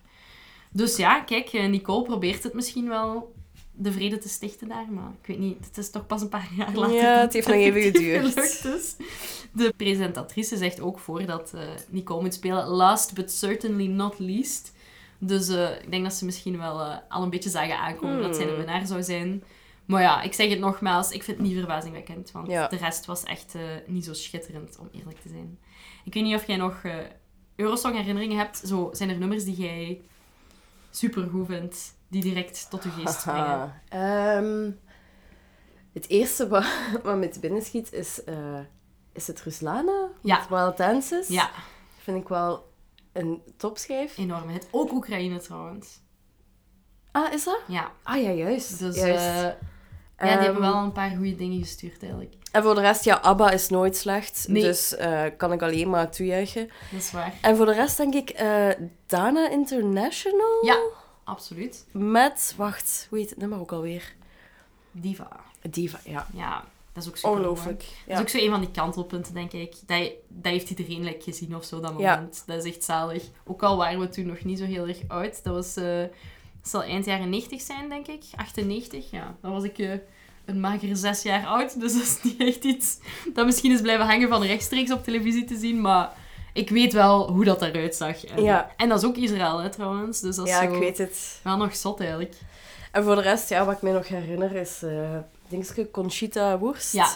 [0.72, 3.34] Dus ja, kijk, eh, Nicole probeert het misschien wel
[3.82, 6.50] de vrede te stichten daar, maar ik weet niet, het is toch pas een paar
[6.58, 6.96] jaar later.
[6.96, 8.34] Ja, het heeft nog even geduurd.
[8.34, 8.96] gelukt is.
[9.54, 14.74] De presentatrice zegt ook voor dat eh, Nicole moet spelen last but certainly not least.
[15.18, 18.36] Dus eh, ik denk dat ze misschien wel eh, al een beetje zagen aankomen dat
[18.36, 18.60] zij de Hmm.
[18.60, 19.44] winnaar zou zijn.
[19.86, 22.68] Maar ja, ik zeg het nogmaals, ik vind het niet verbazingwekkend, want Ja.
[22.68, 23.56] de rest was echt
[23.88, 25.60] niet zo schitterend, om eerlijk te zijn.
[26.06, 26.82] Ik weet niet of jij nog
[27.56, 28.62] Eurosong herinneringen hebt.
[28.66, 30.02] Zo, zijn er nummers die jij
[30.92, 33.82] supergoed vindt, die direct tot je geest springen?
[33.90, 34.72] Ehm,
[35.94, 36.66] het eerste wat,
[37.04, 38.24] wat me te binnen schiet is...
[38.24, 38.60] eh,
[39.14, 40.08] is het Ruslana?
[40.22, 40.46] Ja.
[40.50, 41.28] Wild Dances?
[41.28, 41.50] Ja,
[42.04, 42.72] Vind ik wel
[43.14, 44.18] een topschijf.
[44.18, 44.50] enorm.
[44.50, 46.00] Het ook Oekraïne trouwens.
[47.12, 47.60] Ah, is dat?
[47.68, 48.80] Ja, Ah ja, juist.
[48.80, 49.26] dus juist.
[49.26, 49.56] eh, ja,
[50.18, 52.34] die hebben Ehm, wel een paar goede dingen gestuurd eigenlijk.
[52.52, 54.46] En voor de rest, ja, ABBA is nooit slecht.
[54.48, 54.62] Nee.
[54.64, 56.68] Dus eh, kan ik alleen maar toejuichen.
[56.92, 57.34] Dat is waar.
[57.42, 58.68] En voor de rest denk ik eh,
[59.06, 60.66] Dana International.
[60.66, 60.78] Ja,
[61.30, 61.86] absoluut.
[61.92, 64.14] Met, wacht, hoe heet het nummer ook alweer?
[64.92, 65.28] Diva.
[65.70, 66.28] Diva, ja.
[66.34, 66.64] Ja,
[66.94, 67.86] dat is ook super Ongelooflijk.
[68.06, 69.74] Dat is ook zo een van die kantelpunten, denk ik.
[69.86, 72.16] Dat, dat heeft iedereen like, gezien of zo, dat Ja.
[72.16, 72.44] moment.
[72.46, 73.24] Dat is echt zalig.
[73.46, 75.44] Ook al waren we toen nog niet zo heel erg oud.
[75.44, 75.74] Dat was...
[75.74, 76.10] dat
[76.62, 78.24] zal eind jaren 90 zijn, denk ik.
[78.36, 79.36] 98, ja.
[79.42, 79.94] Dan was ik eh,
[80.46, 81.80] een magere zes jaar oud.
[81.80, 82.98] Dus dat is niet echt iets
[83.34, 85.82] dat misschien is blijven hangen van rechtstreeks op televisie te zien.
[85.82, 86.14] Maar
[86.60, 88.26] ik weet wel hoe dat eruit zag.
[88.26, 88.72] En, Ja.
[88.78, 90.20] en dat is ook Israël, hè, trouwens.
[90.20, 91.40] Dus dat is ja, zo ik weet het.
[91.44, 92.34] wel nog zot, eigenlijk.
[92.92, 94.84] En voor de rest, ja, wat ik me nog herinner is...
[94.84, 95.18] eh
[95.48, 96.94] dingske Conchita Wurst.
[96.94, 97.08] Ja.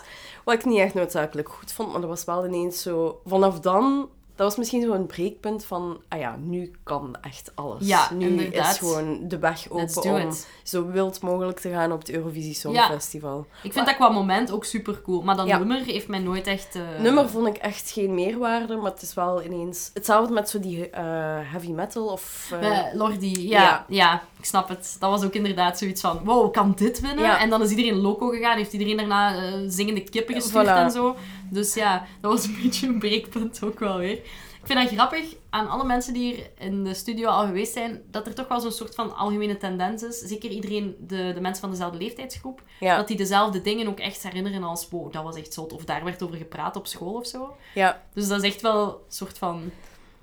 [0.43, 3.21] Wat ik niet echt noodzakelijk goed vond, maar dat was wel ineens zo...
[3.25, 4.09] Vanaf dan...
[4.35, 6.01] Dat was misschien zo'n breekpunt van...
[6.07, 7.87] Ah ja, nu kan echt alles.
[7.87, 8.71] Ja, nu inderdaad.
[8.71, 10.47] is gewoon de weg open om it.
[10.63, 13.45] zo wild mogelijk te gaan op het Eurovisie Songfestival.
[13.63, 15.21] Ik vind dat qua moment ook super cool.
[15.21, 15.57] Maar dat Ja.
[15.57, 16.75] nummer heeft mij nooit echt...
[16.75, 19.91] eh, Nummer vond ik echt geen meerwaarde, maar het is wel ineens...
[19.93, 21.03] Hetzelfde met zo die eh,
[21.41, 22.51] heavy metal of...
[22.61, 23.85] Eh, Lordi, ja, Ja.
[23.89, 24.23] ja.
[24.39, 24.95] ik snap het.
[24.99, 27.23] Dat was ook inderdaad zoiets van, wow, kan dit winnen?
[27.23, 27.39] Ja.
[27.39, 29.35] En dan is iedereen loco gegaan, heeft iedereen daarna
[29.67, 30.69] zingende kippen gestuurd Voilà.
[30.69, 31.15] en zo.
[31.49, 34.19] Dus ja, dat was een beetje een breekpunt ook wel weer.
[34.63, 38.01] Ik vind dat grappig aan alle mensen die hier in de studio al geweest zijn,
[38.11, 40.19] dat er toch wel zo'n soort van algemene tendens is.
[40.19, 44.23] Zeker iedereen, de, de mensen van dezelfde leeftijdsgroep, ja, dat die dezelfde dingen ook echt
[44.23, 45.73] herinneren als, wow, dat was echt zot.
[45.73, 47.55] Of daar werd over gepraat op school of zo.
[47.73, 49.71] ja, Dus dat is echt wel een soort van,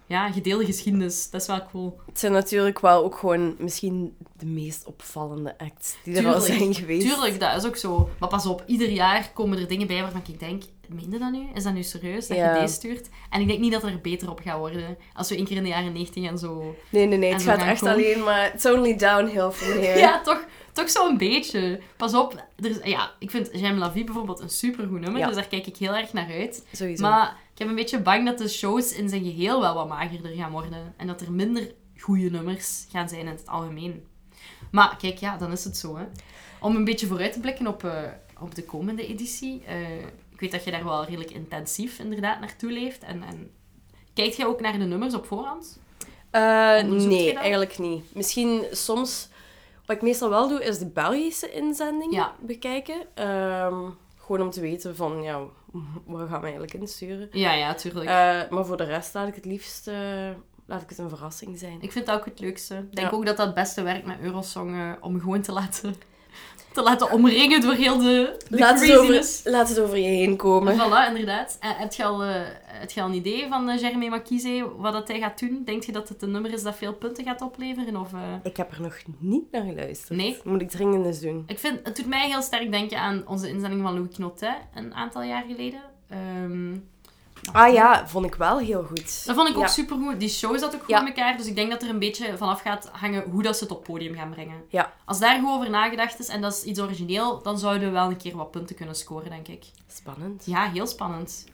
[0.07, 1.31] ja, gedeelde geschiedenis.
[1.31, 2.01] Dat is wel cool.
[2.07, 6.75] het zijn natuurlijk wel ook gewoon misschien de meest opvallende acts die er al zijn
[6.75, 7.07] geweest.
[7.07, 8.09] Tuurlijk, dat is ook zo.
[8.19, 10.63] Maar pas op, ieder jaar komen er dingen bij waarvan ik denk...
[10.95, 11.47] Meende dat nu?
[11.55, 12.55] Is dat nu serieus dat Ja.
[12.55, 13.09] je deze stuurt?
[13.31, 14.97] En ik denk niet dat er beter op gaat worden.
[15.15, 16.75] Als we één keer in de jaren 90 en zo...
[16.89, 17.95] Nee, nee, nee, het gaat echt komen.
[17.95, 18.55] alleen maar...
[18.55, 19.99] It's only downhill from here.
[19.99, 21.81] Ja, toch, toch zo'n beetje.
[21.97, 25.21] Pas op, er is, ja, ik vind J'aime la vie bijvoorbeeld een supergoed nummer.
[25.21, 25.27] Ja.
[25.27, 26.67] Dus daar kijk ik heel erg naar uit.
[26.73, 27.03] Sowieso.
[27.03, 30.33] Maar ik heb een beetje bang dat de shows in zijn geheel wel wat magerder
[30.35, 30.95] gaan worden.
[30.97, 34.05] En dat er minder goede nummers gaan zijn in het algemeen.
[34.71, 35.97] Maar kijk, ja, dan is het zo.
[35.97, 36.05] Hè.
[36.61, 37.93] Om een beetje vooruit te blikken op, eh,
[38.41, 39.63] op de komende editie.
[39.67, 39.77] eh,
[40.41, 43.03] ik weet dat je daar wel redelijk intensief inderdaad naartoe leeft.
[43.03, 43.51] En, en
[44.15, 45.81] kijkt je ook naar de nummers op voorhand?
[46.31, 48.15] Eh, nee, eigenlijk niet.
[48.15, 49.29] Misschien soms...
[49.87, 52.35] Wat ik meestal wel doe, is de Belgische inzending Ja.
[52.41, 53.07] bekijken.
[53.15, 53.85] Ehm,
[54.19, 55.41] gewoon om te weten van, ja,
[56.07, 57.29] waar gaan we eigenlijk insturen?
[57.33, 58.09] Ja, ja, tuurlijk.
[58.09, 59.89] Eh, maar voor de rest laat ik het liefst...
[59.89, 60.29] eh,
[60.67, 61.79] laat ik het een verrassing zijn.
[61.81, 62.75] Ik vind dat ook het leukste.
[62.75, 63.17] Ik denk Ja.
[63.17, 64.75] ook dat dat het beste werkt met Eurosong.
[64.75, 65.95] eh, om gewoon te laten,
[66.73, 69.41] te laten omringen door heel de, de Laat het, over, craziness.
[69.45, 70.75] laat het over je heen komen.
[70.75, 71.57] Voilà, inderdaad.
[71.61, 72.35] En heb je al, eh,
[72.67, 74.11] heb je al een idee van uh, Jeremy
[74.77, 75.63] wat dat hij gaat doen?
[75.65, 77.97] Denk je dat het een nummer is dat veel punten gaat opleveren?
[77.97, 78.21] Of, eh?
[78.43, 80.19] Ik heb er nog niet naar geluisterd.
[80.19, 80.39] Nee?
[80.45, 81.45] Moet ik dringend eens doen.
[81.47, 84.95] Ik vind, het doet mij heel sterk denken aan onze inzending van Louis Knotet een
[84.95, 85.81] aantal jaar geleden.
[86.09, 86.73] Ehm,
[87.53, 89.27] Ah ja, vond ik wel heel goed.
[89.27, 89.69] dat vond ik ook Ja.
[89.69, 90.21] supergoed.
[90.21, 91.37] Die show zat ook goed in elkaar.
[91.37, 93.85] Dus ik denk dat er een beetje vanaf gaat hangen hoe dat ze het op
[93.85, 94.63] podium gaan brengen.
[94.69, 94.93] Ja.
[95.05, 98.11] Als daar goed over nagedacht is en dat is iets origineel, dan zouden we wel
[98.11, 99.65] een keer wat punten kunnen scoren, denk ik.
[99.87, 100.43] Spannend.
[100.47, 101.45] Ja, heel spannend.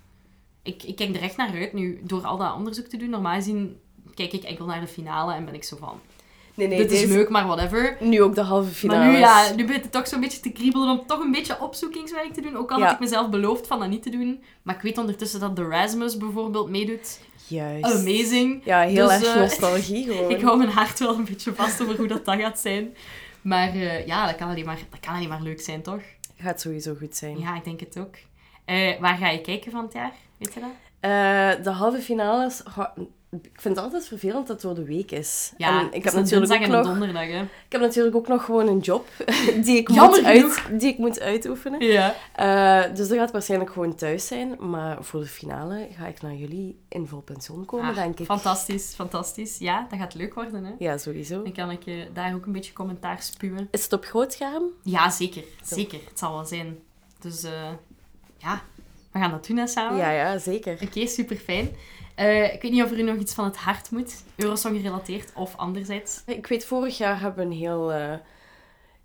[0.62, 3.11] Ik, ik kijk er echt naar uit nu, door al dat onderzoek te doen.
[3.11, 3.81] Normaal gezien
[4.14, 6.01] kijk ik enkel naar de finale en ben ik zo van...
[6.56, 7.96] Nee, nee, dit is leuk, maar whatever.
[8.00, 9.04] Nu ook de halve finale.
[9.04, 11.60] Maar nu, ja, nu begint het toch zo'n beetje te kriebelen om toch een beetje
[11.60, 12.56] opzoekingswerk te doen.
[12.56, 12.84] Ook al Ja.
[12.84, 14.42] had ik mezelf beloofd van dat niet te doen.
[14.62, 17.20] Maar ik weet ondertussen dat The Rasmus bijvoorbeeld meedoet.
[17.46, 17.84] Juist.
[17.84, 18.60] Amazing.
[18.64, 20.30] Ja, heel Dus, erg eh, nostalgie gewoon.
[20.30, 22.94] Ik hou mijn hart wel een beetje vast over hoe dat, dat gaat zijn.
[23.42, 26.00] Maar eh, ja, dat kan, alleen maar, dat kan alleen maar leuk zijn, toch?
[26.36, 27.38] Gaat sowieso goed zijn.
[27.38, 28.14] Ja, ik denk het ook.
[28.64, 30.12] Eh, waar ga je kijken van het jaar?
[30.38, 31.64] Weet je dat?
[31.64, 32.62] De halve finales...
[33.30, 35.52] ik vind het altijd vervelend dat het door de week is.
[35.56, 37.40] Ja, en ik heb, natuurlijk ook nog, donderdag, hè.
[37.42, 39.08] ik heb natuurlijk ook nog gewoon een job
[39.64, 40.58] die ik, Jammer moet, genoeg.
[40.58, 41.80] uit, die ik moet uitoefenen.
[41.80, 42.14] Ja.
[42.32, 44.56] Eh, dus dat gaat waarschijnlijk gewoon thuis zijn.
[44.70, 48.26] Maar voor de finale ga ik naar jullie in vol pensioen komen, Ah, denk ik.
[48.26, 49.58] Fantastisch, fantastisch.
[49.58, 50.72] Ja, dat gaat leuk worden, hè.
[50.78, 51.42] Ja, sowieso.
[51.42, 53.68] Dan kan ik eh, daar ook een beetje commentaar spuwen.
[53.70, 54.64] Is het op groot scherm?
[54.82, 55.42] Ja, zeker.
[55.62, 55.98] Zeker.
[56.08, 56.78] Het zal wel zijn.
[57.20, 57.52] Dus eh,
[58.38, 58.62] ja,
[59.12, 59.98] we gaan dat doen hè, samen.
[59.98, 60.78] Ja, ja, zeker.
[60.82, 61.70] Oké, super fijn.
[62.52, 64.22] Ik weet niet of er nog iets van het hart moet.
[64.37, 66.22] Eurosong gerelateerd of anderzijds.
[66.26, 68.14] Ik weet, vorig jaar hebben we een heel, eh,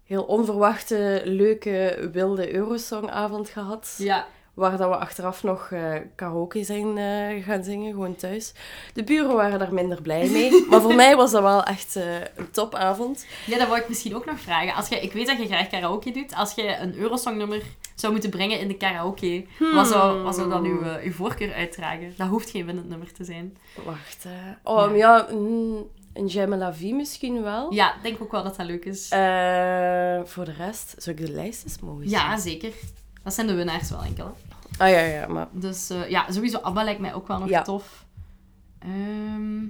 [0.03, 3.95] heel onverwachte, leuke, wilde Eurosongavond gehad.
[3.97, 4.27] Ja.
[4.53, 8.53] Waar dat we achteraf nog eh, karaoke zijn eh, gaan zingen, gewoon thuis.
[8.93, 10.51] De buren waren daar minder blij mee.
[10.69, 13.25] maar voor mij was dat wel echt eh, een topavond.
[13.45, 14.73] Ja, dat wou ik misschien ook nog vragen.
[14.73, 16.35] Als je, ik weet dat je graag karaoke doet.
[16.35, 17.61] Als je een Eurosong-nummer
[17.95, 22.13] zou moeten brengen in de karaoke, wat, zou, wat zou dan uw, uw voorkeur uitdragen?
[22.17, 23.57] Dat hoeft geen winnend nummer te zijn.
[23.85, 24.25] Wacht.
[24.63, 27.73] Oh, ja, mm, een J'aime la vie misschien wel.
[27.73, 29.07] Ja, ik denk ook wel dat dat leuk is.
[30.23, 32.11] Voor de rest, zou ik de lijst eens mogen zien?
[32.11, 32.71] ja, zeker.
[33.23, 34.25] Dat zijn de winnaars wel enkel.
[34.25, 34.85] hè.
[34.85, 35.47] Ah ja, ja, maar...
[35.51, 37.61] Dus eh, ja, sowieso ABBA lijkt mij ook wel nog Ja.
[37.61, 38.05] tof.
[38.79, 39.65] Ehm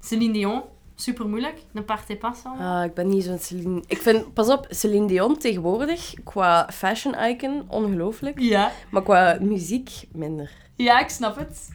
[0.00, 0.62] Celine Dion,
[0.94, 1.62] super moeilijk.
[1.70, 2.56] Ne partez pas al.
[2.58, 3.82] Ah, ik ben niet zo'n Celine...
[3.86, 8.38] Ik vind, pas op, Celine Dion tegenwoordig, qua fashion icon, ongelooflijk.
[8.40, 8.72] Ja.
[8.90, 10.50] Maar qua muziek, minder.
[10.76, 11.68] ja, ik snap het.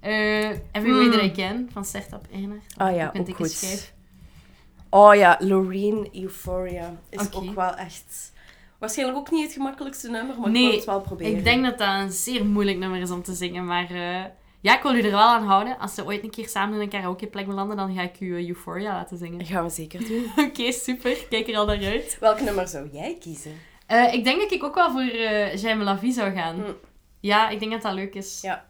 [0.00, 1.10] Eh Every Way Hmm.
[1.12, 2.74] That I Can van Sertab Egenaert.
[2.76, 3.50] Ah ja, ook een goed.
[3.50, 3.94] schijf.
[4.90, 8.32] Oh ja, Loreen Euphoria is ook wel echt...
[8.78, 11.36] Waarschijnlijk ook niet het gemakkelijkste nummer, maar Nee, ik wil het wel proberen.
[11.36, 14.24] Ik denk dat dat een zeer moeilijk nummer is om te zingen, maar eh,
[14.60, 15.78] ja, ik wil u er wel aan houden.
[15.78, 18.48] Als we ooit een keer samen in een karaokeplek belanden, dan ga ik u eh,
[18.48, 19.38] Euphoria laten zingen.
[19.38, 20.30] Dat gaan we zeker doen.
[20.46, 21.16] Oké, super.
[21.30, 22.16] Kijk er al naar uit.
[22.20, 23.52] Welk nummer zou jij kiezen?
[23.86, 26.54] Eh, ik denk dat ik ook wel voor eh J'aime la vie zou gaan.
[26.54, 26.72] Hm.
[27.20, 28.38] Ja, ik denk dat dat leuk is.
[28.42, 28.64] Ja.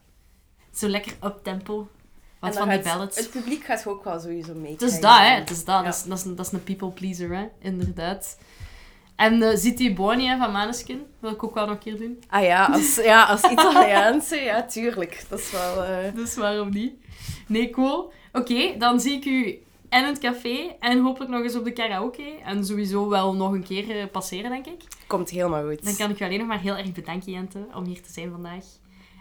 [0.75, 1.89] Zo lekker up-tempo.
[2.41, 3.17] Wat En van die ballads.
[3.17, 4.73] Het publiek gaat ook wel sowieso mee.
[4.73, 5.25] Het is dat, hè.
[5.35, 5.79] Het is dat.
[5.79, 5.83] Ja.
[5.83, 7.49] Dat, is, dat, is, dat is een people pleaser, hè.
[7.61, 8.39] Inderdaad.
[9.17, 12.23] En uh, Ziti Boni hè, van Maneskin wil ik ook wel nog een keer doen.
[12.29, 15.25] Ah ja, als, ja, als Italiaanse, ja, tuurlijk.
[15.29, 15.85] Dat is wel...
[15.85, 16.95] eh, Dus waarom niet?
[17.47, 18.13] Nee, cool.
[18.33, 21.73] Oké, dan zie ik u en in het café en hopelijk nog eens op de
[21.73, 22.39] karaoke.
[22.45, 24.83] En sowieso wel nog een keer eh, passeren, denk ik.
[25.07, 25.85] Komt helemaal goed.
[25.85, 28.31] Dan kan ik u alleen nog maar heel erg bedanken, Jente, om hier te zijn
[28.31, 28.65] vandaag.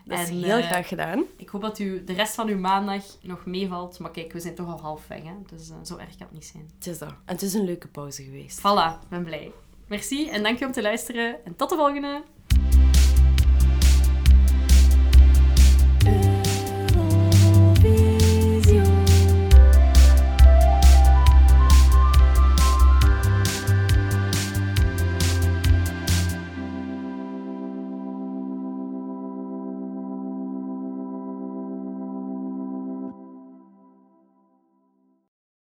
[0.06, 1.24] Dat is En, heel eh, graag gedaan.
[1.38, 4.00] Ik hoop dat u de rest van uw maandag nog meevalt.
[4.00, 5.34] Maar kijk, we zijn toch al half weg, hè.
[5.56, 6.70] Dus eh, zo erg kan het niet zijn.
[6.78, 7.10] Het is dat.
[7.10, 8.60] En het is een leuke pauze geweest.
[8.60, 9.52] Voilà, ik ben blij.
[9.88, 11.46] Merci en dank je om te luisteren.
[11.46, 12.24] En tot de volgende!